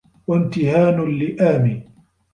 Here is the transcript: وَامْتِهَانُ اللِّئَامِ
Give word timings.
وَامْتِهَانُ 0.27 0.99
اللِّئَامِ 1.01 1.81